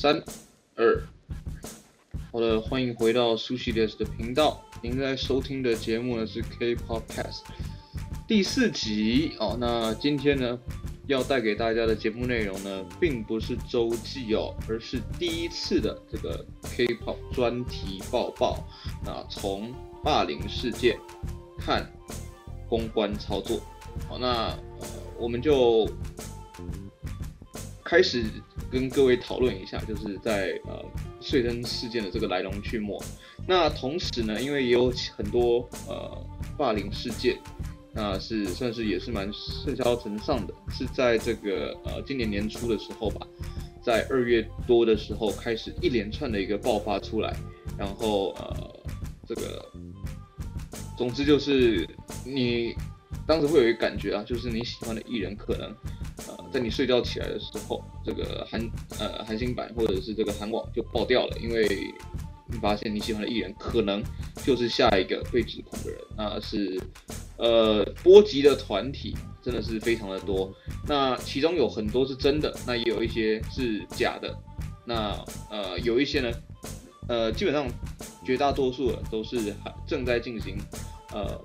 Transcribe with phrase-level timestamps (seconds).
[0.00, 0.22] 三、
[0.76, 1.02] 二，
[2.30, 4.62] 好的，欢迎回到 Sushi Desk 的频道。
[4.80, 7.40] 您在收听的节目呢是 K-pop cast
[8.24, 9.56] 第四集哦。
[9.58, 10.56] 那今天呢，
[11.08, 18.64] 要带给大家的节目内容呢，并不是周记哦，而是第一次的这个 K-Pop 专题报报。
[19.04, 20.96] 那从霸凌事件
[21.58, 21.84] 看
[22.68, 23.60] 公关操作，
[24.08, 24.86] 好，那呃，
[25.18, 25.90] 我们就
[27.88, 28.22] 开始
[28.70, 30.84] 跟各位讨论一下，就是在呃
[31.20, 32.94] 穗珍事件的这个来龙去脉。
[33.46, 36.26] 那同时呢，因为也有很多呃
[36.58, 37.38] 霸凌事件。
[37.94, 43.26] 那是算是也是蛮甚嚣尘上的，是在这个呃今年年初的时候吧，
[43.82, 47.34] 在二月多的时候开始一连串的一个爆发出来，
[47.76, 48.80] 然后呃
[49.26, 49.72] 这个，
[50.96, 51.88] 总之就是
[52.24, 52.74] 你
[53.28, 55.68] 当时会有一个感觉啊，就是你喜欢的艺人可能
[56.26, 58.60] 呃在你睡觉起来的时候，这个韩
[58.98, 61.94] 呃韩星版或者是这个韩网就爆掉了，因为。
[62.50, 64.02] 你发现你喜欢的艺人可能
[64.42, 66.80] 就是下一个被指控的人，那是
[67.36, 70.50] 呃波及的团体真的是非常的多，
[70.86, 74.34] 那其中有很多是真的，那也有一些是假的，
[74.86, 76.32] 那呃有一些呢，
[77.06, 77.68] 呃基本上
[78.24, 80.56] 绝大多数的都是还正在进行
[81.12, 81.38] 呃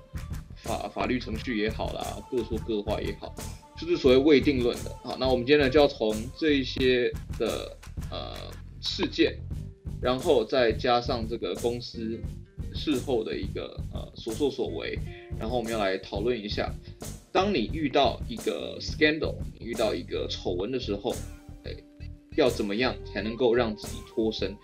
[0.64, 3.32] 法法律程序也好啦，各说各话也好，
[3.78, 4.90] 就是所谓未定论的。
[5.04, 7.76] 好，那我们今天呢就要从这一些的
[8.10, 8.34] 呃
[8.80, 9.38] 事件。
[10.02, 12.20] 然后再加上这个公司
[12.74, 14.98] 事后的一个呃所作所为，
[15.38, 16.70] 然后我们要来讨论一下，
[17.32, 21.14] 当你遇到一个 scandal，你遇到一个丑闻的时候，
[21.64, 21.72] 哎，
[22.36, 24.54] 要怎么样才能够让自己脱身？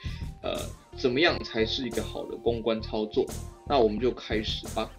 [0.43, 0.59] 呃，
[0.99, 3.25] 怎么样才是一个好的公关操作？
[3.67, 4.91] 那我们就开始吧。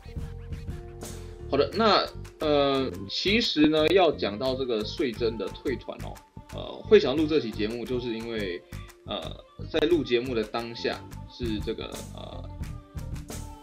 [1.52, 2.08] 好的，那
[2.40, 6.16] 呃，其实呢，要讲到这个穗珍的退团哦，
[6.56, 8.60] 呃，会想录这期节目，就是因为。
[9.08, 9.20] 呃，
[9.68, 11.86] 在录节目的当下是这个
[12.16, 12.50] 呃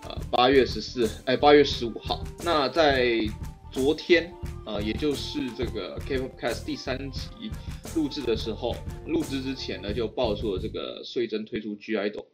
[0.03, 2.25] 呃八月十四哎八月十五号。
[2.45, 3.21] 那在
[3.71, 4.31] 昨天
[4.67, 7.53] 呃也就是这个 K-Popcast 第三集
[7.95, 8.75] 录制的时候，
[9.07, 12.25] 录制之前呢就爆出了这个穗珍推出 (G)I-DLE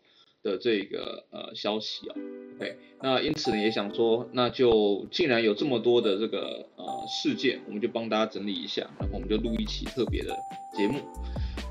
[0.44, 2.14] 的这个呃消息啊。
[2.56, 10.36] OK，那因此呢也想说，那就既然有这么多的这个呃事件，我们就帮大家整理一下，然后我们就录一期特别的
[10.76, 11.00] 节目。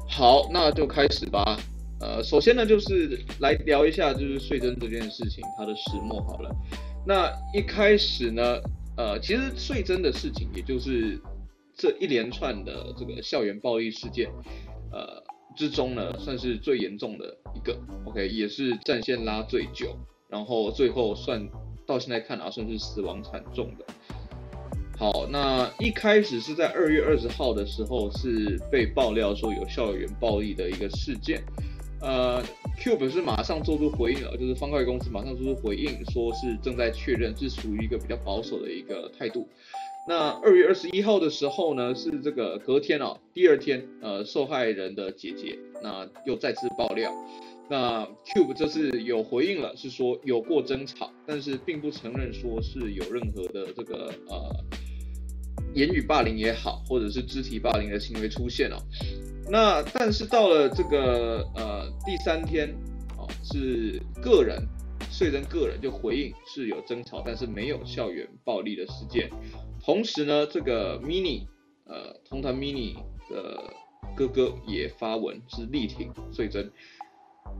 [0.09, 1.57] 好，那就开始吧。
[2.01, 6.53] 呃，首先呢，就是来聊一下，就是税征这件事情它的始末好了。
[7.07, 8.59] 那一开始呢，
[8.97, 11.17] 呃，其实税征的事情，也就是
[11.77, 14.29] 这一连串的这个校园暴力事件，
[14.91, 15.23] 呃
[15.55, 17.77] 之中呢，算是最严重的一个。
[18.05, 19.95] OK，也是战线拉最久，
[20.29, 21.47] 然后最后算
[21.85, 23.85] 到现在看啊，算是死亡惨重的。
[24.97, 31.43] 好，那一开始是在二月二十号的时候，是被爆料说有校园暴力的一个事件。
[31.99, 32.43] 呃
[32.79, 39.47] ，Cube 是马上做出回应了，就是方块公司马上做出回应，说是正在确认，是属于一个比较保守的一个态度。
[40.07, 47.11] 那二月二十一号的时候呢，是这个隔天哦，第二天，呃，受害人的姐姐那又再次爆料，
[47.69, 54.63] 那 Cube 这次有回应了，是说有过争吵，但是并不承认说是有任何的这个呃。
[55.75, 58.77] 言语霸凌也好，或者是肢体霸凌的行为出现哦，
[59.49, 62.69] 那但是到了这个呃第三天
[63.17, 64.61] 哦，是个人
[65.15, 69.29] 穗珍个人就回应是有争吵，但是没有校园暴力的事件。
[69.79, 71.45] 同时呢，这个 mini
[71.85, 72.95] 呃同团 mini
[73.29, 73.71] 的
[74.15, 76.67] 哥哥也发文是力挺穗珍。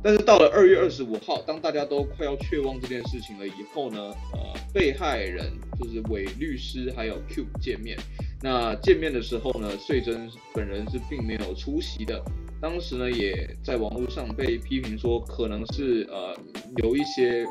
[0.02, 4.00] 但是到了二月二十五号，当大家都快要确忘这件事情了以后呢，
[4.34, 7.96] 呃，被害人就是伪律师还有 Cube 见面。
[8.42, 12.20] 那见面的时候呢，穗珍本人是并没有出席的。
[12.64, 16.34] 当时呢，也在网络上被批评说，可能是呃
[16.78, 17.46] 有一些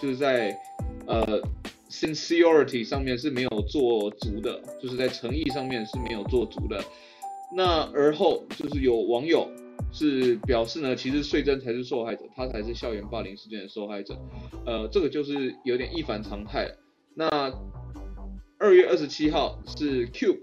[0.00, 0.56] 就是在
[1.08, 1.42] 呃
[1.88, 6.80] sincerity 上面是没有做足的，就是在诚意上面是没有做足的。
[7.56, 9.50] 那而后就是有网友。
[9.92, 14.16] 是表示呢，其实穗珍才是受害者，他才是校园霸凌事件的受害者。
[14.64, 16.70] 呃，这个就是有点一反常态。
[17.12, 17.26] 那
[18.56, 20.38] 二月二十七号是 Cube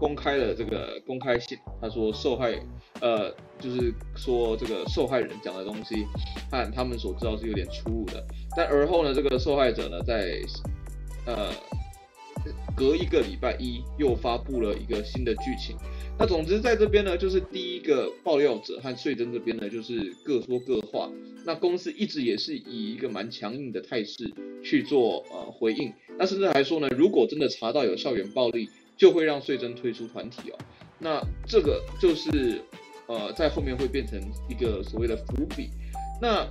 [0.00, 2.58] 公开了这个公开信，他说受害，
[3.02, 3.30] 呃，
[3.60, 6.06] 就是说这个受害人讲的东西
[6.50, 8.24] 和他们所知道是有点出入的。
[8.56, 10.40] 但而后呢，这个受害者呢，在
[11.26, 11.52] 呃
[12.74, 15.76] 隔一个礼拜一又发布了一个新的剧情。
[16.18, 21.10] 那总之在这边呢，就是第一个爆料者和穗珍这边呢，就是各说各话。
[21.44, 24.30] 那公司一直也是以一个蛮强硬的态势
[24.64, 25.92] 去做呃回应。
[26.18, 28.68] 那甚至还说呢，如果真的查到有校园暴力，
[29.00, 30.58] 就会让穗珍退出团体哦。
[30.98, 32.60] 那这个就是
[33.06, 35.70] 呃在后面会变成一个所谓的伏笔。
[36.20, 36.46] 那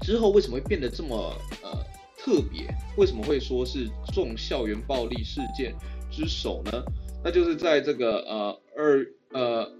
[0.00, 1.34] 之后为什么会变得这么
[1.64, 1.84] 呃
[2.16, 2.72] 特别？
[2.96, 5.74] 为什么会说是众校园暴力事件
[6.12, 6.84] 之首呢？
[7.24, 9.72] 那就是在这个呃二呃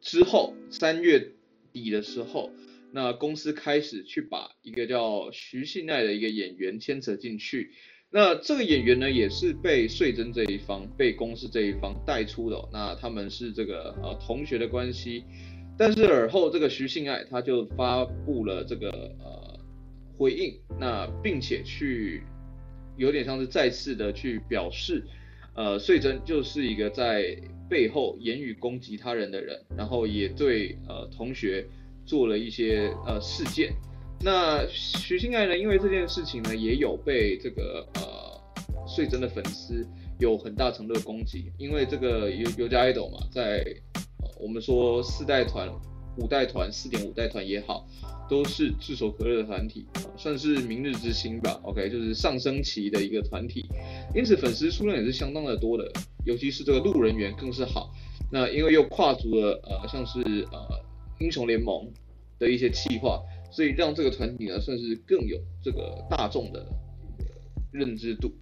[0.00, 1.32] 之后三月
[1.72, 2.52] 底的时候，
[2.92, 7.72] 那公司开始去把一个叫徐信奈的一个演员牵扯进去。
[8.12, 12.68] 那这个演员呢，也是被穗珍这一方、被公司这一方带出的。
[12.72, 15.22] 那他们是这个呃同学的关系，
[15.78, 18.90] 但是而后这个徐信爱他就发布了这个
[19.20, 19.60] 呃
[20.18, 22.24] 回应，那并且去
[22.96, 25.04] 有点像是再次的去表示，
[25.54, 27.36] 呃穗珍就是一个在
[27.68, 31.64] 背后言语攻击他人的人，然后也对呃同学
[32.04, 33.72] 做了一些呃事件。
[34.22, 35.56] 那徐信爱呢？
[35.56, 39.86] 因为这件事情呢，也有被这个呃穗珍的粉丝
[40.18, 41.50] 有很大程度的攻击。
[41.56, 43.64] 因为这个尤尤加爱豆嘛，在、
[44.38, 45.70] 我们说四代团、
[46.18, 47.88] 五代团、四点五代团也好，
[48.28, 49.86] 都是炙手可热的团体、
[50.18, 51.58] 算是明日之星吧。
[51.62, 53.64] OK，就是上升期的一个团体，
[54.14, 55.90] 因此粉丝数量也是相当的多的。
[56.26, 57.90] 尤其是这个路人缘更是好。
[58.30, 60.20] 那因为又跨足了呃像是
[60.52, 60.84] 呃
[61.20, 61.90] 英雄联盟
[62.38, 63.18] 的一些企划。
[63.50, 66.66] 所以让这个团体呢，算是更有这个大众的
[67.72, 68.32] 认知度。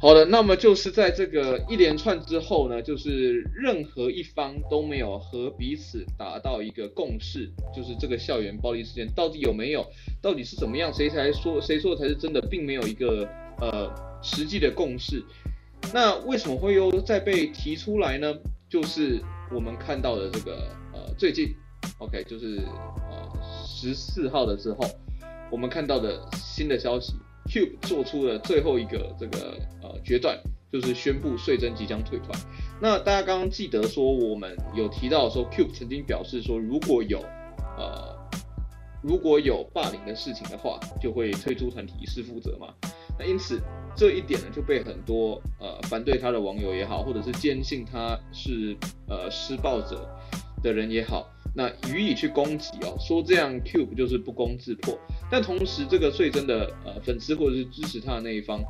[0.00, 9.84] 好的，那么就是在这个一连串之后呢，就是任何一方都没有和彼此达到一个共识，就是这个校园暴力事件到底有没有，
[10.22, 13.28] 到底是怎么样，谁才说谁说的才是真的，并没有一个
[13.60, 13.92] 呃
[14.22, 15.20] 实际的共识。
[15.92, 18.32] 那为什么会又再被提出来呢？
[18.68, 19.20] 就是
[19.52, 21.52] 我们看到的这个呃最近
[21.98, 22.60] ，OK，就是
[23.10, 23.28] 呃。
[23.80, 24.78] 十四号的时候，
[25.52, 27.12] 我们看到的新的消息
[27.46, 30.36] ，Cube 做出了最后一个这个呃决断，
[30.72, 32.36] 就是宣布穗珍即将退团。
[32.82, 37.20] 那大家刚刚记得说，我们有提到说，Cube 曾经表示说，如果有
[37.76, 38.16] 呃
[39.00, 42.74] 如果有霸凌的事情的话，就会退出团体，以示负责嘛。
[43.16, 43.60] 那因此
[43.94, 48.76] 这一点呢，就被很多呃反对他的网友也好，或者是坚信他是
[49.08, 50.08] 呃施暴者
[50.64, 51.30] 的人也好。
[51.54, 54.96] 那予以去攻击哦，说这样 Cube 就是不攻自破，
[55.30, 58.62] 但同时这个穗珍的呃粉丝或者是支持他的那一方，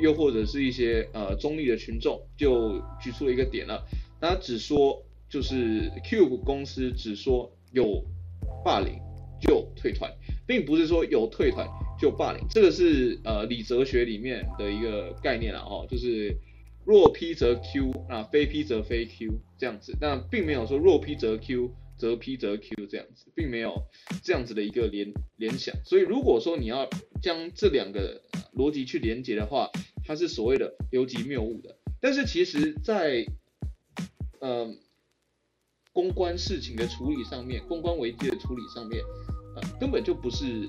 [0.00, 3.84] 又或者是一些呃中立的群众，就举出了一个点了，
[4.20, 8.04] 他只说就是 Cube 公司只说有
[8.64, 8.98] 霸凌
[9.40, 10.10] 就退团，
[10.46, 11.68] 并不是说有退团
[12.00, 16.36] 就霸凌，这个是呃理哲学里面的一个概念了哦，就是
[16.84, 21.70] 若 P 则 Q 啊，非 P 则非 Q 这样子，但并没有说若 P 则 Q。
[22.02, 23.80] 则 P 则 Q 这样子，并没有
[24.24, 26.90] 这样子的一个联联想，所以如果说你要
[27.22, 28.20] 将这两个
[28.56, 29.70] 逻辑去连接的话，
[30.04, 31.78] 它是所谓的逻辑谬误的。
[32.00, 33.26] 但是其实在，在
[34.40, 34.74] 呃
[35.92, 39.00] 公关事情的处理上面，公关危机的处理上面，
[39.54, 40.66] 呃根本就不是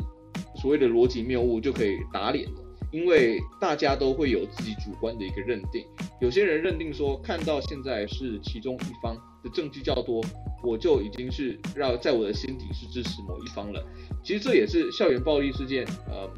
[0.62, 5.84] 所谓的逻辑谬误就可以打脸的，因为大家都会有自己主观的一个认定。
[6.22, 10.22] 有些人认定说，看到现在是其中一方的证据较多。
[10.64, 13.84] 我就已经是让在我的心底是支持某一方了。
[14.24, 16.30] 其实这也是校园暴力事件，呃，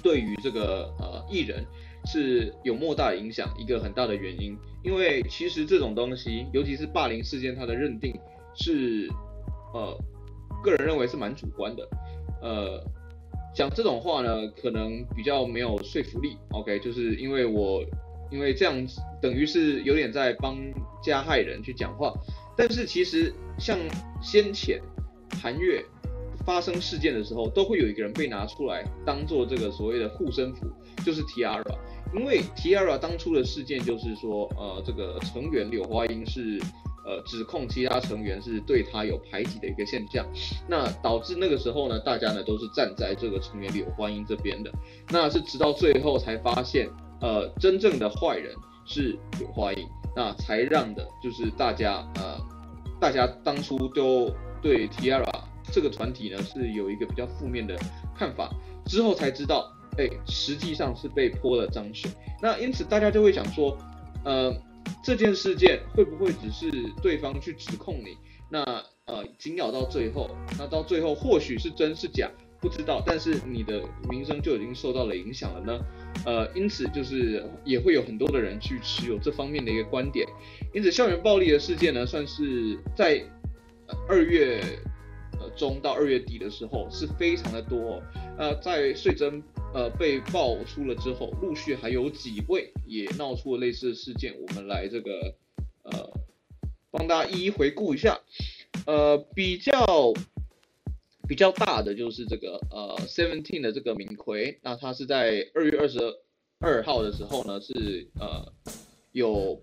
[0.00, 1.66] 对于这个呃艺人
[2.04, 4.56] 是有莫大的影响，一个很大的原因。
[4.84, 8.16] 因为其实这种东西，尤其是霸凌事件，它的认定
[8.54, 9.10] 是，
[9.74, 9.98] 呃，
[10.62, 11.88] 个人认为是蛮主观的。
[12.40, 12.80] 呃，
[13.52, 16.36] 讲这种话呢，可能比较没有说服力。
[16.52, 17.84] OK，就是因为我
[18.30, 18.74] 因为这样
[19.20, 20.56] 等于是有点在帮
[21.02, 22.12] 加害人去讲话。
[22.56, 23.78] 但是其实像
[24.22, 24.80] 先前
[25.42, 25.84] 韩月
[26.44, 30.66] 发生事件的时候，都会有一个人被拿出来当做这个所谓的护身符，
[31.04, 31.76] 就是 Tiara。
[32.14, 36.58] 因为 Tiara 当初的事件就是说，呃，这个成员柳花音是
[37.04, 40.24] 呃指控其他成员是对他有排挤的一个现象，
[40.68, 44.70] 那导致那个时候呢，大家呢都是站在这个成员柳花樱这边的。
[45.10, 46.88] 那是直到最后才发现，
[47.20, 48.54] 呃，真正的坏人
[48.84, 49.86] 是柳花樱。
[50.18, 52.40] 那才让的，就是大家呃，
[52.98, 54.30] 大家当初都
[54.62, 55.28] 对 Tiara
[55.70, 57.78] 这个团体呢是有一个比较负面的
[58.14, 58.50] 看法，
[58.86, 62.10] 之后才知道，哎，实际上是被泼了脏水。
[62.40, 63.76] 那因此大家就会想说，
[64.24, 64.50] 呃，
[65.04, 66.70] 这件事件会不会只是
[67.02, 68.16] 对方去指控你？
[68.48, 68.62] 那
[69.04, 72.30] 呃，紧咬到最后，那到最后或许是真是假？
[72.58, 75.78] 不知道，但是你的名声就已经受到了影响了呢。
[76.24, 80.26] 呃，因此就是也会有很多的人去持有这方面的一个观点。
[80.74, 83.22] 因此，校园暴力的事件呢，算是在
[84.08, 84.60] 二月
[85.40, 88.02] 呃中到二月底的时候是非常的多。
[88.38, 89.42] 呃，在穗珍
[89.72, 95.34] 呃被爆出了之后，陆续还有几位也闹出了类似的事件，我们来这个
[95.84, 96.10] 呃
[96.90, 98.18] 帮大家一一回顾一下。
[98.86, 100.12] 呃，比较
[101.28, 105.98] 比较大的就是这个呃 Seventeen 的这个敏奎，那他是在二月二十
[106.60, 108.52] 二号的时候呢，是呃
[109.12, 109.60] 有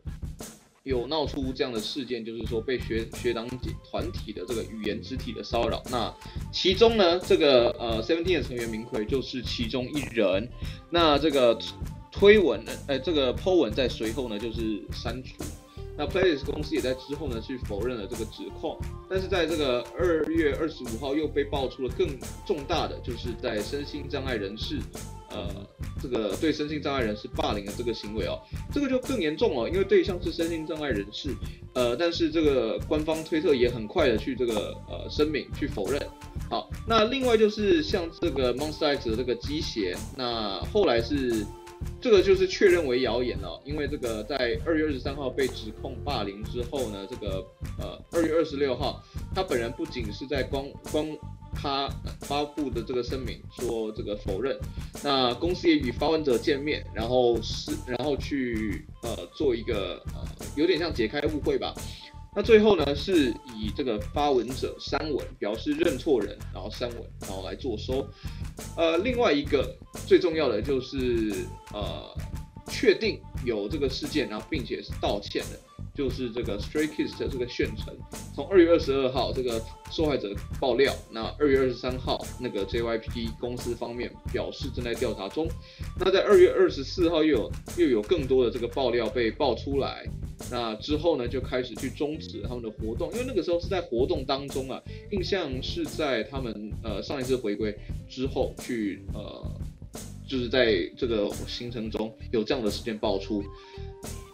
[0.84, 3.48] 有闹出这样的事件，就是说被学学长
[3.90, 5.82] 团体的这个语言肢体的骚扰。
[5.90, 6.14] 那
[6.52, 10.50] 其中呢，这个呃 Seventeen 的成员明奎就是其中一人。
[10.90, 11.58] 那这个
[12.12, 15.42] 推文呢，呃，这个 po 文在随后呢就是删除。
[15.96, 18.78] 那 Pledis 公司也在之后呢去否认了这个指控，
[19.10, 22.08] 但是在这个二月二十五号又被爆出了更
[22.48, 24.80] 重大的，就是在身心障碍人士，
[25.30, 25.48] 呃，
[26.02, 28.42] 这个对身心障碍人士霸凌的这个行为哦，
[28.74, 31.30] 这个就更严重了，因为对象是身心障碍人士，
[31.76, 36.02] 呃，但是这个官方推特也很快的去这个呃声明去否认。
[36.50, 41.46] 好，那另外就是像这个 Monster X 的这个机械，那后来是。
[42.02, 47.46] 这个就是确认为谣言了，因为这个在二月二十三号被指控霸凌之后呢，这个
[47.80, 49.02] 呃二月二十六号，
[49.34, 51.08] 他本人不仅是在光光
[51.56, 51.88] 他
[52.22, 54.60] 发布的这个声明说这个否认，
[55.04, 61.74] 那公司也与发文者见面，然后是然后去呃做一个呃有点像解开误会吧。
[62.36, 68.08] 那最后呢，是以这个发文者删文，表示认错人，然后删文，然后来做收。
[68.76, 69.76] 呃，另外一个
[70.08, 71.32] 最重要的就是
[71.74, 72.04] 呃，
[72.70, 75.60] 确定有这个事件，然后并且是道歉的。
[75.94, 77.96] 就是这个 Stray Kids 的这个炫成，
[78.34, 85.48] 从二月二十二号这个受害者爆料，那二月二十三号那个 JYP 公司方面表示正在调查中，
[86.00, 90.04] 那在二月二十四号又有又有更多的这个爆料被爆出来，
[90.50, 94.82] 那之后呢就开始去终止他们的活动，因为那个时候是在活动当中啊，
[95.12, 97.78] 印象是在他们呃上一次回归
[98.10, 99.46] 之后去呃
[100.28, 103.44] 就是在这个行程中有这样的事件爆出。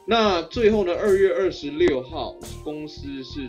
[0.09, 0.91] 那最后呢？
[0.95, 3.47] 二月二十六号，公司是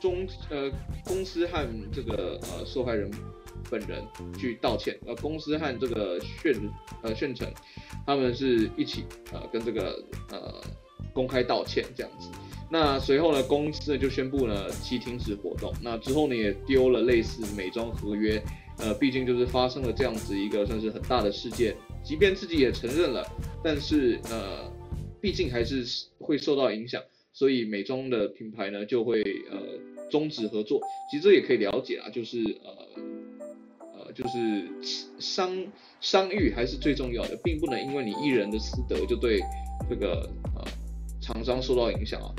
[0.00, 0.72] 中呃，
[1.04, 3.10] 公司和这个呃受害人
[3.70, 4.02] 本人
[4.38, 4.98] 去道歉。
[5.06, 6.54] 呃，公司和这个炫
[7.02, 7.46] 呃炫成，
[8.06, 10.62] 他们是一起呃跟这个呃
[11.12, 12.30] 公开道歉这样子。
[12.70, 15.70] 那随后呢，公司呢就宣布呢其停止活动。
[15.82, 18.42] 那之后呢也丢了类似美妆合约。
[18.78, 23.22] 呃，毕竟就是发生了这样子一个算是很大的事件，即便自己也承认了，
[23.62, 24.79] 但是呃。
[25.20, 25.84] 毕竟还是
[26.18, 29.78] 会受到影响，所以美妆的品牌呢就会呃
[30.10, 30.80] 终止合作。
[31.10, 33.02] 其实这也可以了解啊，就是呃
[33.82, 34.68] 呃就是
[35.18, 35.66] 商
[36.00, 39.40] 商誉还是最重要的，并不能因为你一人的私德就对
[39.88, 40.64] 这个呃
[41.20, 42.34] 厂商受到影响啊。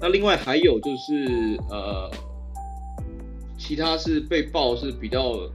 [0.00, 2.10] 那另外还有就是呃
[3.58, 5.50] 其他是被曝是比较。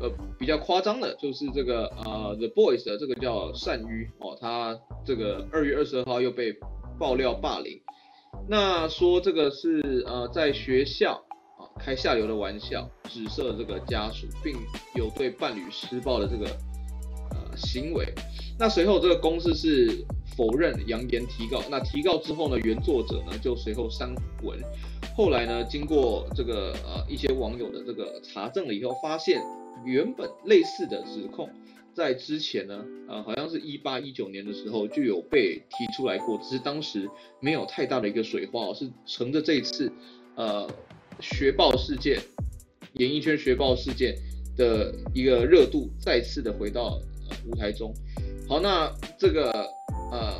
[0.00, 6.54] 呃，比较夸张的，就是这个呃，The Boys 的这个叫善于哦，他这个二月二十二号又被
[7.00, 7.80] 爆料霸凌，
[8.48, 11.14] 那说这个是呃在学校
[11.58, 14.54] 啊开下流的玩笑，指涉这个家属，并
[14.94, 16.46] 有对伴侣施暴的这个
[17.32, 18.06] 呃行为。
[18.56, 20.04] 那随后这个公司是
[20.36, 24.14] 否认扬言提告，那提告之后呢，原作者呢就随后删
[24.44, 24.56] 文。
[25.16, 29.42] 后来呢，经过这个呃一些网友的这个查证了以后，发现。
[29.84, 31.48] 原本类似的指控，
[31.94, 37.08] 在之前呢，呃，好像是一八一九年的时候就有被提出来过，只是当时
[37.40, 39.90] 没有太大的一个水花，是乘着这一次，
[40.36, 40.68] 呃，
[41.20, 42.20] 学爆事件，
[42.94, 44.14] 演艺圈学爆事件
[44.56, 47.92] 的一个热度，再次的回到呃舞台中。
[48.48, 49.50] 好，那这个
[50.12, 50.34] 呃，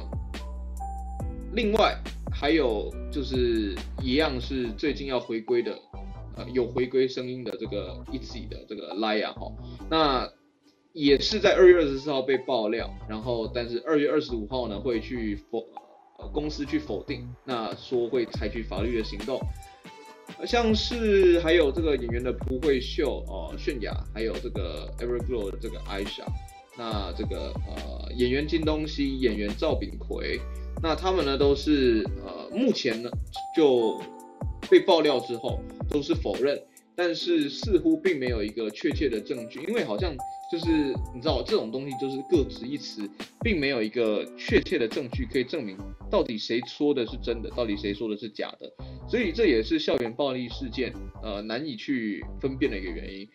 [1.54, 1.96] 另外
[2.30, 5.76] 还有就是一样是最近要回归的。
[6.52, 9.52] 有回归声音的这个 ITZY 的这个 Laya 哈，
[9.90, 10.30] 那
[10.92, 15.64] 也是在二月二十四号被爆料，然后但是二月二十五号呢会去否
[16.32, 19.40] 公司去否定，那说会采取法律的行动，
[20.46, 26.24] 像是还有这个演员的朴慧秀哦，泫雅，还有这个 Everglow 的这个 Aisha，
[26.76, 30.40] 那这个呃演员金东熙，演员赵秉奎，
[30.82, 33.10] 那他们呢都是呃目前呢
[33.56, 34.00] 就。
[34.70, 36.60] 被爆料之后都是否认，
[36.94, 40.14] 但是似乎并没有一个确切的证据，因为好像
[40.50, 40.66] 就是
[41.14, 43.08] 你知道这种东西就是各执一词，
[43.42, 45.76] 并没有一个确切的证据可以证明
[46.10, 48.70] 到底谁说的是真的，到底谁说的是假的，
[49.08, 53.28] 所以这也是校园暴力事件呃难以去分辨的一个原因。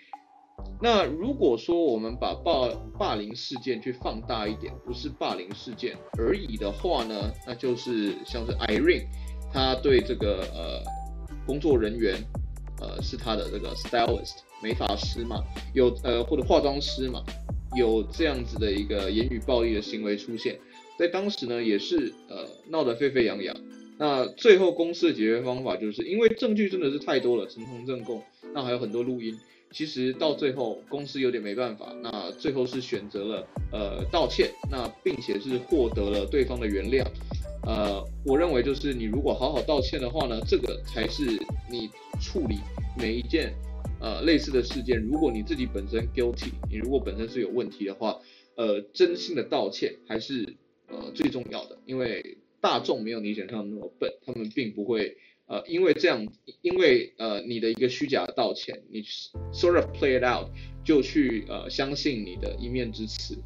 [0.81, 9.05] 那如果说我们把霸霸凌事件去放大一点，不是霸凌事件而已的话呢，那就是像是 Irene，
[9.51, 11.02] 他对这个呃。
[11.45, 12.15] 工作人员，
[12.81, 17.23] 呃，是他的这个 stylist 美发师嘛，有呃或者化妆师嘛，
[17.75, 20.59] 有这样子的一个言语暴力的行为出现，
[20.97, 23.55] 在当时呢也是呃闹得沸沸扬扬。
[23.97, 28.21] 那最后公司的解决方法就是因为证据真的是太多了，陈同正供，
[28.53, 29.37] 那还有很多录音，
[29.71, 37.05] 其实到最后公司有点没办法，那最后是选择了呃道歉，那并且是获得了对方的原谅。
[37.65, 41.23] 呃，我认为就是你如果好好道歉的话呢，这个才是
[41.71, 41.89] 你
[42.19, 42.59] 处理
[42.97, 43.53] 每一件
[44.01, 48.19] 呃类似的事件，如果你自己本身 guilty，你如果本身是有问题的话，
[48.55, 50.55] 呃，真心的道歉还是
[50.89, 55.15] 呃最重要的，因为大众没有你想象的那么笨，他们并不会
[55.47, 56.27] 呃因为这样，
[56.61, 59.01] 因为呃你的一个虚假的道歉，你
[59.53, 60.49] sort of play it out
[60.83, 63.37] 就去呃相信你的一面之词。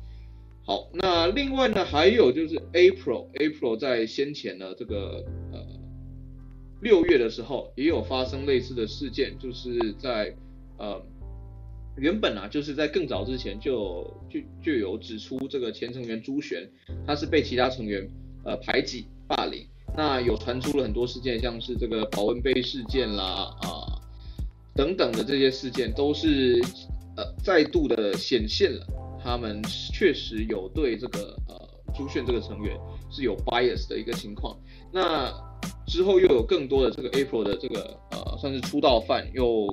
[0.68, 5.66] 好，那另外呢，还有就是 April，April 在先前呢，这个呃
[6.82, 10.36] 六月的时候也有发生类似的事件，就是在
[10.78, 11.02] 呃
[11.96, 16.70] 原本啊，就是在更早之前就就就有指出这个前成员朱璇，
[17.06, 18.06] 他是被其他成员
[18.44, 23.24] 呃排挤霸凌，那有传出了很多事件，像是这个保温杯事件啦
[23.62, 24.04] 啊、
[24.76, 26.62] 等等的这些事件，都是
[27.16, 28.86] 呃再度的显现了。
[29.28, 31.54] 他们确实有对这个呃
[31.94, 32.80] 朱炫这个成员
[33.12, 34.58] 是有 bias 的一个情况。
[34.90, 35.30] 那
[35.86, 39.68] 之后又有更多的这个 April 的这个呃算是出道犯，又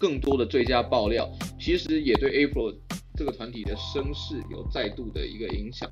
[0.00, 1.30] 更多的追加爆料，
[1.60, 2.74] 其实也对 April
[3.14, 5.86] 这个团体的声势有再度的一个影响。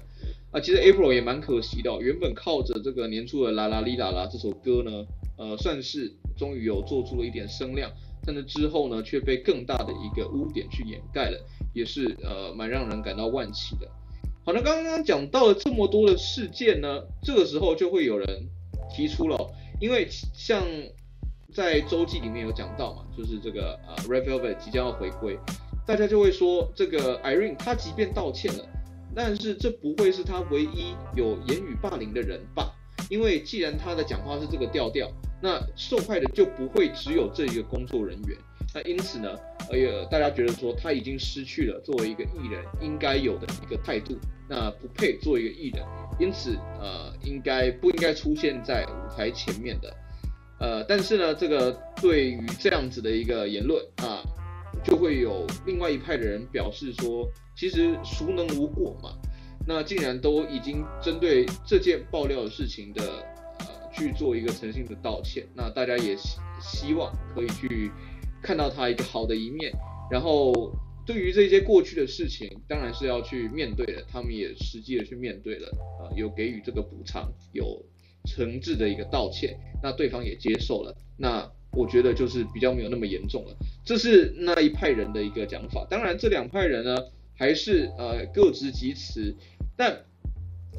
[0.51, 5.05] 啊，其实 April 也蛮可惜的，原本靠着这个年初的啦啦哩啦啦这首歌呢，
[5.37, 7.91] 呃算是终于有做出了一点声量，
[8.25, 11.39] 但是之后呢却被更大的一个污点去掩盖了。
[11.73, 13.89] 也是呃蛮让人感到惋惜的。
[14.45, 18.27] 好，那刚刚讲到了这么多的事件呢，这个时候就会有人
[18.91, 19.39] 提出了，
[19.81, 20.63] 因为像
[21.55, 25.39] 在周记里面有讲到嘛，就是这个呃 r e v e l v e t 即将要回归，
[25.87, 28.65] 大家就会说这个 Irene 她即便道歉了，
[29.15, 32.75] 但是这不会是她唯一有言语霸凌的人吧？
[33.09, 35.09] 因为既然她的讲话是这个调调，
[35.41, 38.37] 那受害的就不会只有这一个工作人员。
[38.75, 39.29] 那因此呢，
[39.71, 44.17] 哎呀，大家觉得说他已经失去了作为一个艺人应该有的一个态度，
[44.49, 45.85] 那不配做一个艺人，
[46.19, 49.95] 因此呃，应该不应该出现在舞台前面的，
[50.59, 54.25] 呃，但是呢，这个对于这样子的一个言论啊，
[54.83, 59.11] 就会有另外一派的人表示说，其实孰能无过嘛？
[59.69, 63.03] 那既然都已经针对这件爆料的事情的
[63.59, 67.93] 呃去做一个诚信的道歉，那大家也希希望可以去。
[68.43, 69.73] 看到他一个好的一面，
[70.11, 70.75] 然后
[71.07, 74.05] 对于这些过去的事情，当然是要去面对的。
[74.11, 75.69] 他们也实际的去面对了，
[76.01, 77.85] 呃，有给予这个补偿，有
[78.25, 80.95] 诚挚的一个道歉，那对方也接受了。
[81.17, 83.57] 那我觉得就是比较没有那么严重了。
[83.85, 85.87] 这是那一派人的一个讲法。
[85.89, 86.97] 当然，这两派人呢，
[87.35, 89.35] 还是呃各执己词，
[89.77, 90.05] 但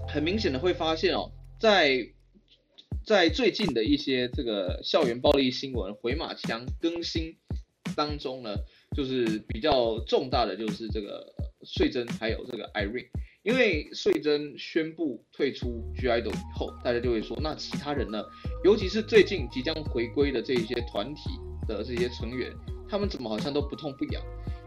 [0.07, 2.09] 很明显的会发现哦，在
[3.05, 7.35] 在最近的一些这个校园暴力新闻回马枪更新。
[7.95, 8.55] 当中呢，
[8.95, 11.25] 就是比较重大的就是这个
[11.63, 13.07] 穗珍还有这个 Irene，
[13.43, 18.23] 因为穗珍宣布退出 (G)I-DLE 以后，大家就会说，那其他人呢？
[18.63, 21.21] 尤其是最近即将回归的这一些团体
[21.67, 22.51] 的这些成员，
[22.89, 24.21] 他们怎么好像都不痛不痒？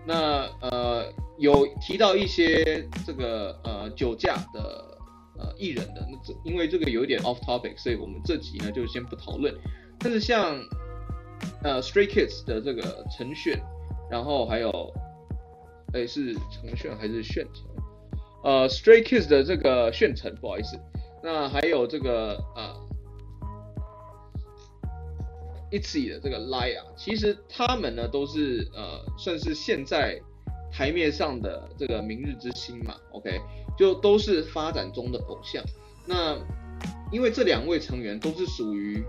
[0.07, 4.99] 那呃有提到一些这个呃酒驾的
[5.37, 9.53] 呃艺人的，那这因为这个有一点 off topic，所以我们这集呢就先不讨论。
[9.99, 10.57] 但是像
[11.62, 13.61] 呃，Stray Kids 的这个陈炫，
[14.09, 14.92] 然后还有，
[15.92, 17.64] 哎，是陈炫还是炫成？
[18.44, 20.79] 呃，Stray Kids 的这个炫成，不好意思。
[21.22, 22.77] 那还有这个呃
[25.72, 30.20] ，ITZY 的这个 Lia，其实他们呢都是呃，算是现在
[30.70, 32.94] 台面上的这个明日之星嘛。
[33.11, 33.40] OK，
[33.77, 35.64] 就都是发展中的偶像。
[36.07, 36.38] 那
[37.11, 39.05] 因为这两位成员都是属于。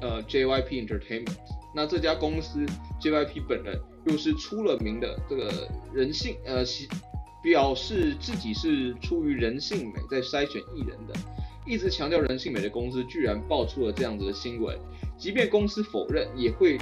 [0.00, 1.36] 呃，JYP Entertainment，
[1.74, 2.66] 那这家公司
[3.00, 6.62] JYP 本人又是出了名的这个人性，呃，
[7.42, 11.14] 表示自己是出于人性美在筛选艺人的，
[11.66, 14.78] 一直强调人性美的公司居然爆出了这样子的新闻，
[15.16, 16.76] 即便公司否认，也会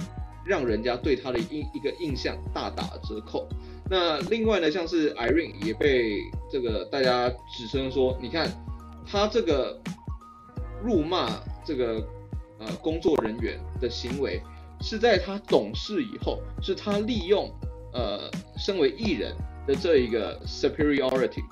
[0.44, 3.48] 让人家对他的印一个印象大打折扣。
[3.88, 8.50] 那另外呢，像是 Irene 也被这个大家指称说，你看
[9.07, 9.81] 他这个
[10.83, 11.31] 辱骂
[11.64, 12.05] 这个。
[12.66, 14.40] 呃，工作人员的行为
[14.81, 17.50] 是在他懂事以后，是他利用
[17.92, 19.35] 呃身为艺人
[19.66, 21.42] 的这一个 superiority，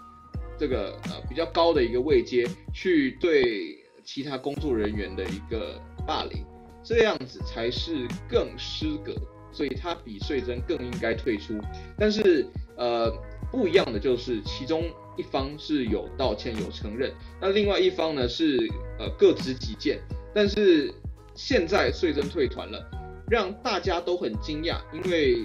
[0.58, 6.44] 这个呃比较高的一个位阶，去对其他工作人员的一个霸凌，
[6.82, 9.14] 这样子才是更失格，
[9.52, 11.54] 所以他比穗珍更应该退出。
[11.98, 12.46] 但是
[12.76, 13.12] 呃
[13.50, 14.84] 不一样的就是，其中
[15.16, 18.58] 一方是有道歉有承认，那另外一方呢是
[18.98, 20.00] 呃各执己见。
[20.34, 20.90] 但是
[21.34, 22.84] 现在税真退团了，
[23.28, 25.38] 让大家都很惊讶，因为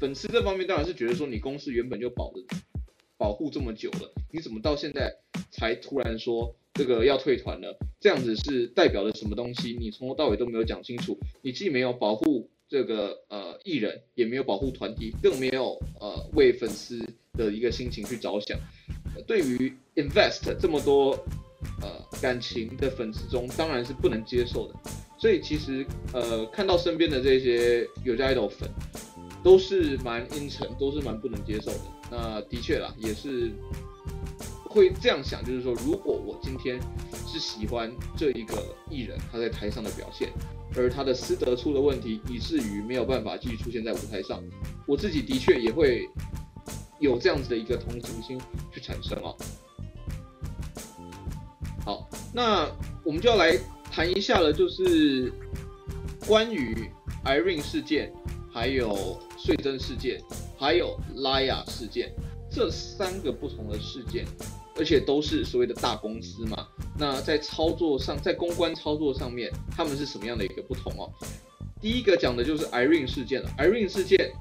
[0.00, 2.40] 粉丝这方面当然是觉得说你公司原本就保的
[3.16, 5.14] 保护这么久了，你怎么到现在
[5.50, 7.78] 才突然说这个要退团了？
[8.00, 9.76] 这样子是代表了什么东西？
[9.78, 16.98] 你从头到尾都没有讲清楚，你既没有保护这个呃艺人，也没有保护团体，更没有呃为粉丝
[17.32, 18.58] 的一个心情去着想。
[19.26, 21.18] 对于 invest 这么多
[21.82, 24.74] 呃感情的粉丝中，当然是不能接受的。
[25.18, 28.68] 所以其实呃看到身边的这些有家 idol 粉，
[29.42, 31.80] 都是蛮阴沉，都是蛮不能接受的。
[32.10, 33.50] 那的确啦，也是
[34.68, 36.78] 会这样想，就是说，如果我今天
[37.26, 40.30] 是喜欢这一个艺人他在台上的表现，
[40.76, 44.42] 而他的私德出了问题，以至于没有办法继续出现在舞台上，
[44.86, 46.08] 我自己的确也会
[47.00, 48.38] 有这样子的一个同情心
[48.72, 49.34] 去产生哦。
[51.86, 52.68] 好，那
[53.02, 53.56] 我们就要来
[53.90, 55.32] 谈一下了，就是
[56.26, 56.90] 关于
[57.24, 58.12] Irene 事件，
[58.52, 60.20] 还有税珍事件。
[60.58, 62.10] 还有拉雅事件，
[62.50, 64.24] 这三个不同的事件，
[64.76, 66.66] 而且都是所谓的大公司嘛。
[66.98, 71.12] 那在操作上，在公关操作上面，他们是什么样的一个不同哦？
[71.78, 73.50] 第一个讲的就是 Irene 事件了。
[73.58, 74.32] Irene 事件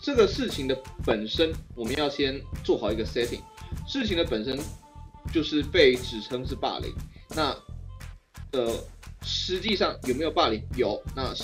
[0.00, 3.40] 这个事情的本身，我们要先做好一个 setting。
[3.88, 4.56] 事情的本身
[5.32, 6.92] 就是被指称是霸凌。
[7.34, 7.56] 那
[8.52, 8.72] 呃，
[9.22, 10.62] 实际上有没有霸凌？
[10.76, 11.02] 有。
[11.14, 11.34] 那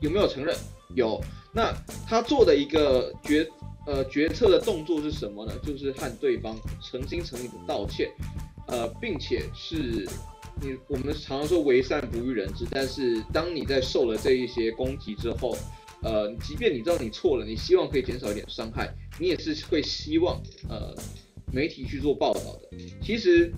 [0.00, 0.56] 有没有承认？
[0.94, 1.20] 有。
[1.52, 1.74] 那
[2.06, 3.48] 他做的一个决
[3.86, 5.52] 呃决策的动作是什么呢？
[5.64, 8.08] 就是和对方诚心诚意的道歉，
[8.68, 10.08] 呃，并且是
[10.60, 15.56] 你我们常常说为善不欲人知，但是当你在受了这一些攻击之后，
[16.02, 20.94] 呃，即便你知道你错了，你希望可以减少一点伤害，你也是会希望呃
[21.52, 22.78] 媒体去做报道的。
[23.02, 23.52] 其实。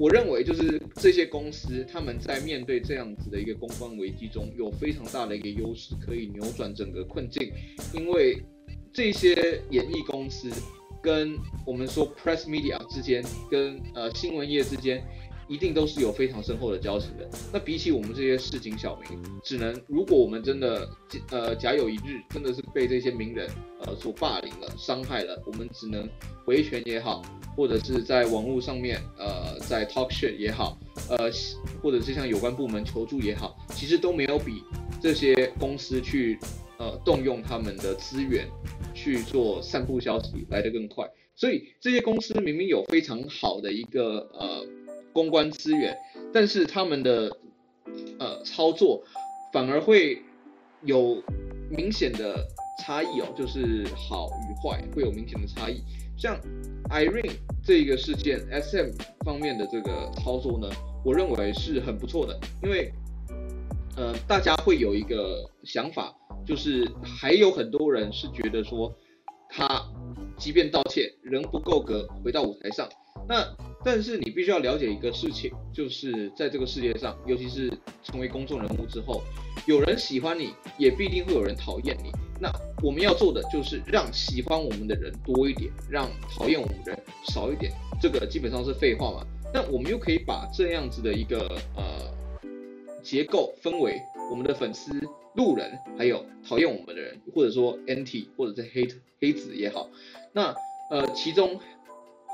[0.00, 7.52] 我认为就是这些公司，他们在面对这样子的一个公关危机中，有非常大的一个优势，可以扭转整个困境。
[7.92, 8.42] 因为
[8.94, 10.50] 这些演艺公司
[11.02, 15.04] 跟我们说 press media 之间，跟呃新闻业之间。
[15.50, 17.28] 一定都是有非常深厚的交情的。
[17.52, 20.88] 那比起我们这些市井小民，只能如果我们真的
[21.32, 26.08] 呃假有一日真的是被这些名人呃所霸凌了、伤害了，我们只能
[26.46, 27.20] 维权也好，
[27.56, 31.28] 或者是在网络上面呃在 talk shit 也好，呃
[31.82, 34.62] 或者是向有关部门求助也好，其实都没有比
[35.02, 36.38] 这些公司去
[36.78, 38.46] 呃动用他们的资源
[38.94, 41.10] 去做散布消息来得更快。
[41.34, 44.64] 所以这些公司明明有非常好的一个呃。
[45.12, 45.96] 公关资源，
[46.32, 47.36] 但是他们的
[48.18, 49.02] 呃操作
[49.52, 50.22] 反而会
[50.82, 51.22] 有
[51.70, 52.46] 明显的
[52.82, 55.82] 差异哦，就是好与坏会有明显的差异。
[56.16, 56.38] 像
[56.90, 57.32] Irene
[57.64, 58.90] 这一个事件，SM
[59.24, 60.68] 方面的这个操作呢，
[61.04, 62.92] 我认为是很不错的，因为
[63.96, 66.14] 呃大家会有一个想法，
[66.46, 68.94] 就是还有很多人是觉得说
[69.48, 69.82] 他
[70.36, 72.88] 即便道歉仍不够格回到舞台上，
[73.28, 73.46] 那。
[73.82, 79.22] 但是你必须要了解一个事情，就是在这个世界上，尤其是成为公众人物之后，
[79.64, 82.12] 有人喜欢你，也必定会有人讨厌你。
[82.38, 82.52] 那
[82.82, 87.72] 我们要做的就是让喜欢我们的人多一点，让讨厌我们的人少一点。
[87.98, 89.26] 这个基本上是废话嘛。
[89.50, 91.38] 那我们又可以把这样子的一个
[91.74, 92.12] 呃
[93.02, 93.98] 结构分为
[94.30, 94.92] 我们的粉丝、
[95.36, 98.86] 路人，还有讨厌我们的人，或者说 N T 或者是黑
[99.18, 99.88] 黑子也好。
[100.34, 100.54] 那
[100.90, 101.58] 呃其中。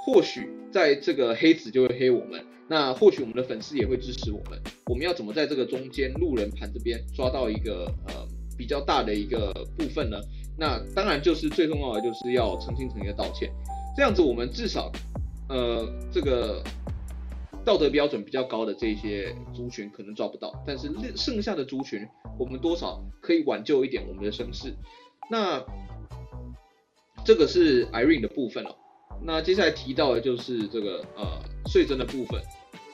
[0.06, 4.56] 或许在这个黑子就会黑我们，那或许我们的粉丝也会支持我们。
[4.86, 8.14] 我们要怎么在这个中间路人盘这边抓到一个呃
[8.56, 10.16] 比较大的一个部分呢？
[10.56, 13.50] 那当然就是最重要的就是要诚心诚意的道歉，
[13.96, 14.92] 这样子我们至少
[15.48, 16.62] 呃这个
[17.64, 22.06] 道德标准比较高的这些族群可能抓不到，但是剩下的族群
[22.38, 24.72] 我们多少可以挽救一点我们的声势。
[25.28, 25.60] 那
[27.24, 28.74] 这个是 Irene 的部分哦。
[29.22, 31.26] 那接下来提到的就是这个呃
[31.66, 32.40] 穗珍的部分。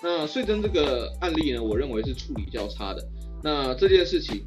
[0.02, 3.04] 那穗珍这个案例呢，我认为是处理较差的。
[3.42, 4.42] 那这件事情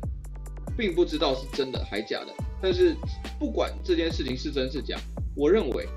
[0.77, 2.95] 并不知道是真的还假的，但是
[3.39, 4.97] 不管这件事情是真是假，
[5.35, 5.87] 我认为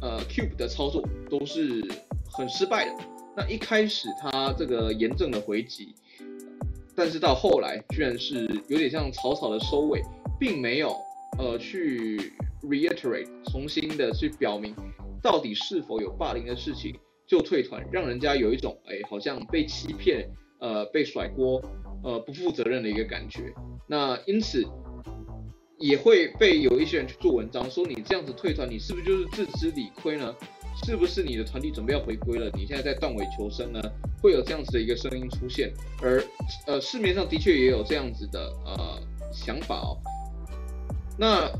[0.00, 1.84] 呃 Cube 的操作都是
[2.32, 3.04] 很失败的。
[3.36, 5.94] 那一开始他这个严正的回击，
[6.96, 10.02] 但是到后来居然是有点像草草的收尾，
[10.40, 10.96] 并没有
[11.38, 14.74] 呃去 reiterate 重新的去表明。
[15.22, 16.94] 到底是否有霸凌的事情
[17.26, 20.28] 就退团，让人家有一种哎，好像被欺骗，
[20.60, 21.60] 呃，被甩锅，
[22.02, 23.52] 呃，不负责任的一个感觉。
[23.88, 24.64] 那因此
[25.78, 30.34] 也会被有一些人去做文章，说你这样子退团，你是不是就是自知理亏呢？
[30.84, 32.50] 是不是你的团体准备要回归了？
[32.54, 33.80] 你现在在断尾求生呢？
[34.22, 36.22] 会有这样子的一个声音出现，而
[36.66, 39.00] 呃市面上的确也有这样子的呃
[39.32, 39.96] 想法哦。
[41.18, 41.50] 那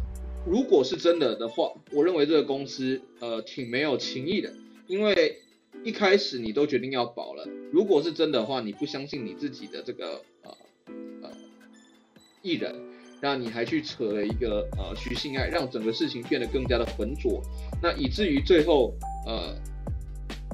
[0.46, 4.52] 如果是真的的话，我认为这个公司呃挺没有情义的，
[4.86, 5.36] 因为
[5.82, 10.56] 一开始你都决定要保了，如果是真的话，你不相信你自己的这个呃
[11.22, 11.30] 呃
[12.42, 12.74] 艺人，
[13.20, 17.42] 那你还去扯了一个呃徐信爱，让整个事情变得更加的浑浊，
[17.82, 18.94] 那以至于最后
[19.26, 19.52] 呃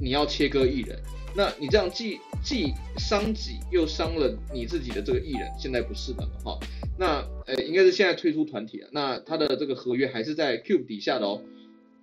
[0.02, 0.98] 你要切割艺人。
[1.34, 6.60] 那你这样既既伤己又伤了你自己的这个艺人，现在不是的嘛哈。
[6.98, 8.88] 那呃，应该是现在退出团体了。
[8.92, 11.42] 那他的这个合约还是在 Cube 底下的哦。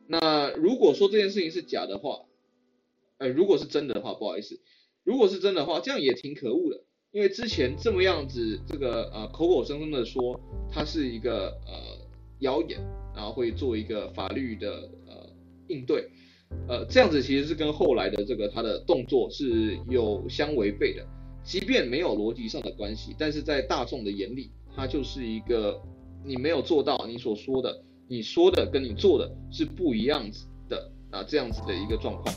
[0.07, 2.21] 那如果说这件事情是假的话，
[3.19, 4.59] 呃，如果是真的的话，不好意思，
[5.03, 6.81] 如果是真的话，这样也挺可恶的。
[7.11, 10.39] 因为之前这么样子，这个呃口口声声的说
[10.71, 12.07] 他是一个呃
[12.39, 12.79] 谣言，
[13.15, 15.29] 然后会做一个法律的呃
[15.67, 16.09] 应对。
[16.67, 21.05] 呃，这样子其实是跟后来的这个他的动作是有相违背的，
[21.43, 25.81] 即便没有逻辑上的关系，但是在大众的眼里，他就是一个
[26.23, 32.35] 你没有做到你所说的，你说的跟你做的是不一样子的啊，这样子的一个状况。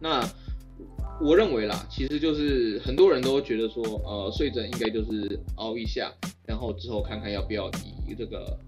[0.00, 0.22] 那
[1.22, 6.12] 我认为啦，其实就是很多人都觉得说，呃，穗珍应该就是熬一下，
[6.46, 7.70] 然后之后看看要不要
[8.06, 8.58] 以这个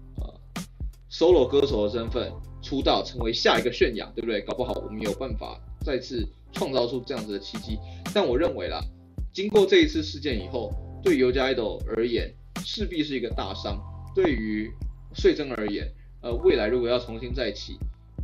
[1.09, 2.31] solo 歌手的身份。
[2.61, 4.41] 出道成为下一个泫雅，对不对？
[4.41, 7.79] 搞不好我们有办法再次创造出这样子的奇迹。
[8.13, 8.83] 但我认为啦，
[9.31, 10.69] 经过这一次事件以后，
[11.01, 12.29] 对于 YOGA idol 而言，
[12.65, 13.81] 势必是一个大伤。
[14.13, 14.69] 对于
[15.13, 15.89] 穗珍而言，
[16.21, 17.77] 呃，未来如果要重新再起，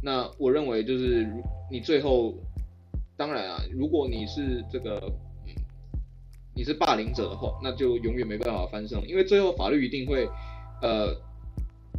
[0.04, 1.26] 那我认为就是
[1.72, 2.36] 你最后，
[3.16, 5.00] 当然啊，如果你是这个，
[5.48, 5.56] 嗯，
[6.54, 10.28] 你是霸凌者的话，那就永远没办法翻身，因为最后法律一定会，
[10.82, 11.16] 呃。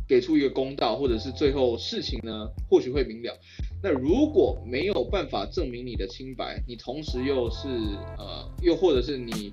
[0.08, 3.36] 给出一个公道，或者是最后事情呢，或许会明了。
[3.82, 7.68] 那如果没有办法证明你的清白，你同时又是
[8.16, 9.52] 呃，又或者是你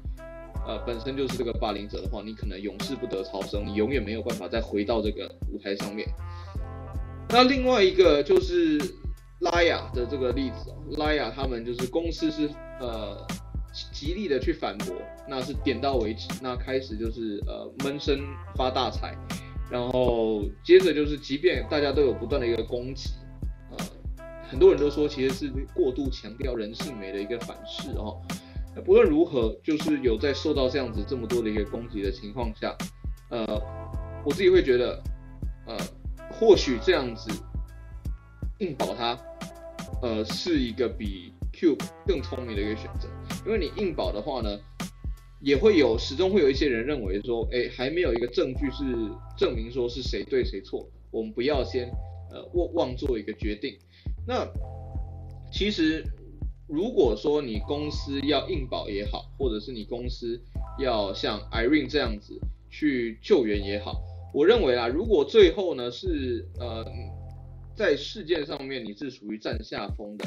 [0.65, 6.07] 呃本身就是这个霸凌者的话，你可能永世不得超生，你永远没有办法再回到这个舞台上面。
[7.29, 8.79] 那另外一个就是
[9.39, 12.47] 拉雅的这个例子哦，拉雅他们就是公司是
[12.79, 13.25] 呃
[13.91, 14.95] 极力的去反驳，
[15.27, 18.19] 那是点到为止，那开始就是呃闷声
[18.55, 19.17] 发大财。
[19.71, 23.09] 然后接着就是，即便大家都有不断的一个攻击，
[23.71, 23.85] 呃，
[24.47, 28.21] 很多人都说其实是过度强调人性美的一个反噬哦。
[28.85, 32.75] 不论如何，就是有在受到这样子这么多的一个攻击的情况下，
[33.29, 33.45] 呃，
[34.23, 35.01] 我自己会觉得，
[35.65, 35.77] 呃，
[36.31, 37.31] 或许这样子
[38.59, 39.17] 硬保它，
[40.01, 43.07] 呃，是一个比 Cube 更聪明的一个选择，
[43.45, 44.59] 因为你硬保的话呢。
[45.43, 48.85] 也会有，始终会有一些人认为说，哎，还没有一个证据是
[49.37, 51.89] 证明说是谁对谁错，我们不要先
[52.31, 53.77] 呃妄妄做一个决定。
[54.25, 54.47] 那
[55.51, 56.01] 其实
[56.65, 60.41] 如果说你公司要硬保也好，或者是你公司
[60.79, 64.01] 要像 Irene 这样子去救援也好，
[64.33, 66.85] 我认为啊，如果最后呢是呃
[67.75, 70.25] 在事件上面你是属于占下风的，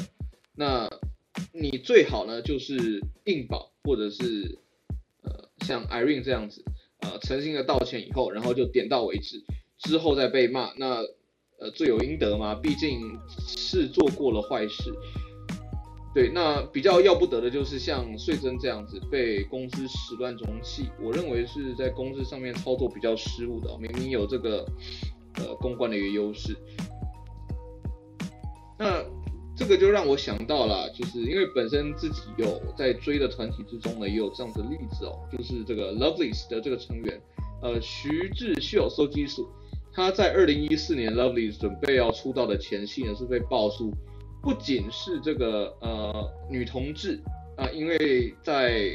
[0.55, 0.87] 那
[1.51, 4.59] 你最好呢就是硬保或者是。
[5.59, 6.63] 像 Irene 这样子，
[7.01, 9.43] 呃，诚心的道歉以后，然后就点到为止，
[9.77, 11.03] 之后再被骂，那
[11.59, 12.99] 呃罪有应得嘛，毕竟
[13.37, 14.91] 是做过了坏事。
[16.13, 24.65] 对，那比较要不得的就是像穗珍这样子被公司始乱终弃，我认为是在公司上面操作比较失误的，明明有这个
[25.35, 26.55] 呃公关的一个优势，
[28.79, 29.03] 那。
[29.57, 37.19] 这个就让我想到了，就是因为本身自己有在追的团体之中呢，也有这样的例子哦，就是这个 Lovelyz 的这个成员，
[37.63, 39.49] 呃，徐智秀，SOGI 数
[39.91, 43.91] 他在二零一四年 Lovelyz 准备要出道的前夕呢，是被爆出
[44.43, 47.19] 不仅是这个呃女同志
[47.55, 48.91] 啊、因为在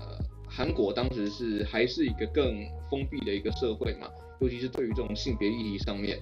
[0.00, 4.08] 呃韩国当时是还是一个更封闭的一个社会嘛，
[4.40, 6.18] 尤其是对于这种性别议题上面，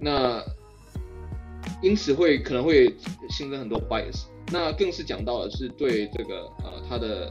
[0.00, 0.42] 那。
[1.80, 2.92] 因此会可能会
[3.30, 7.28] 新增很多 bias，那更是讲到的是对这个呃他的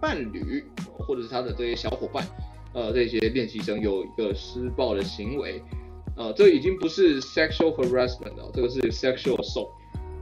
[0.00, 0.64] 伴侣
[0.98, 2.26] 或者是他的这些小伙伴，
[2.72, 5.62] 呃这些练习生有一个施暴的行为，
[6.16, 9.68] 呃这已经不是 sexual harassment 了，这个是 sexual assault，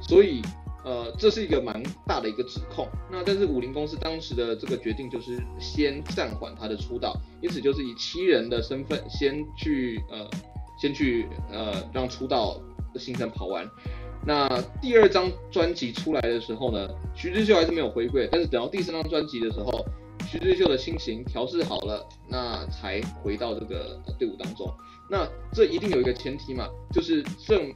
[0.00, 0.42] 所以
[0.84, 2.88] 呃这是一个蛮大的一个指控。
[3.10, 10.28] 那但是武林公司当时的这个决定就是先暂缓他的出道，因此就是以七人的身份先去呃
[10.80, 12.60] 先去呃让出道。
[12.92, 13.68] 的行程跑完，
[14.26, 14.48] 那
[14.80, 19.84] 第二张专辑出来的时候呢，徐志秀还是没有回归，但是等到第三张专辑的时候，
[20.26, 24.72] 徐志秀的心情调试好了，那才回到这个队伍当中。
[25.10, 27.72] 那这一定有一个前提嘛，就是正，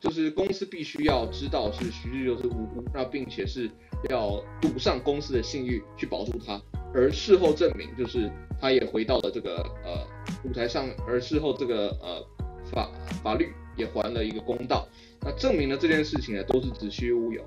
[0.00, 3.70] 就是公司必须要知道是徐志秀是无辜，那并且是
[4.10, 6.60] 要赌上公司的信誉去保住他，
[6.92, 10.06] 而事后证明就是他也回到了这个呃
[10.44, 12.26] 舞台上，而事后这个呃
[12.70, 12.90] 法
[13.22, 14.88] 法律也还了一个公道，
[15.20, 17.44] 那证明了这件事情呢都是子虚乌有。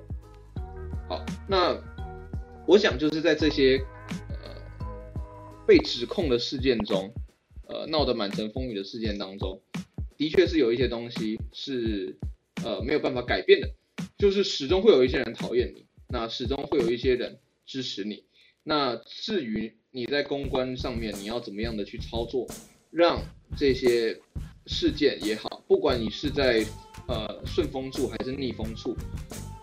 [1.08, 1.76] 好，那
[2.66, 3.80] 我想就是在这些
[4.30, 4.62] 呃
[5.66, 7.14] 被指控的事件中，
[7.68, 9.62] 呃闹得满城风雨的事件当中，
[10.18, 12.18] 的确是有一些东西是
[12.64, 13.70] 呃没有办法改变的，
[14.18, 15.86] 就是始终会有一些人讨厌你。
[16.10, 18.24] 那始终会有一些人支持你。
[18.64, 22.48] 那至于你在公关上面，你要怎么样的去操作，
[22.92, 23.22] 让
[23.58, 24.18] 这些
[24.68, 26.66] 事件也好，不管你是在
[27.08, 28.96] 呃顺风处还是逆风处，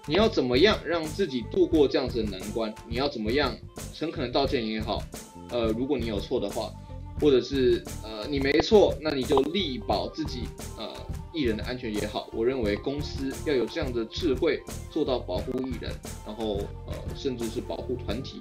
[0.07, 2.75] 你要怎么样让自己度过这样子的难关？
[2.88, 3.57] 你要怎么样
[3.93, 5.03] 诚恳的道歉也好，
[5.51, 6.73] 呃，如果你有错的话，
[7.21, 10.45] 或者是呃你没错，那你就力保自己
[10.77, 10.93] 呃。
[11.37, 15.93] 艺人的安全也好，我认为公司要有这样的智慧，做到保护艺人，
[16.25, 18.40] 然后呃，甚至是保护团体，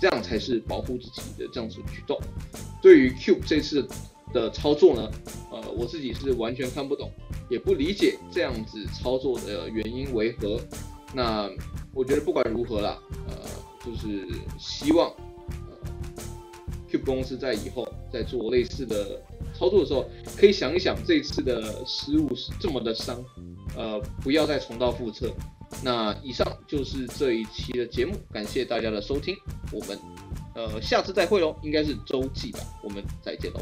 [0.00, 2.16] 这样才是保护自己的这样子举动。
[2.80, 3.84] 对于 Cube 这次
[4.32, 5.10] 的操作呢，
[5.50, 7.10] 呃，我自己是完全看不懂，
[7.48, 10.60] 也不理解这样子操作的原因为何。
[11.14, 11.50] 那
[11.94, 13.36] 我觉得不管如何啦，呃，
[13.84, 14.26] 就是
[14.58, 15.76] 希望呃
[16.90, 19.20] Cube 公司在以后在做类似的。
[19.58, 23.24] 操作的时候，可以想一想这次的失误是这么的伤，
[23.76, 25.34] 呃，不要再重蹈覆辙。
[25.82, 29.34] 那以上就是这一期的节目，感谢大家的收听，
[29.72, 29.98] 我们
[30.54, 33.60] 呃下次再会喽，应该是周记吧，我们再见喽。